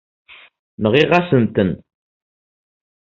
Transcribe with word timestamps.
Nɣiɣ-asent-ten. 0.83 1.69